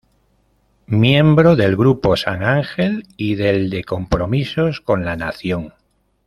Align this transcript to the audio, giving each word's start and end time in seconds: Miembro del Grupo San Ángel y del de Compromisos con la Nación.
Miembro 0.87 1.55
del 1.55 1.75
Grupo 1.77 2.15
San 2.17 2.41
Ángel 2.43 3.03
y 3.17 3.35
del 3.35 3.69
de 3.69 3.83
Compromisos 3.83 4.81
con 4.81 5.05
la 5.05 5.15
Nación. 5.15 5.75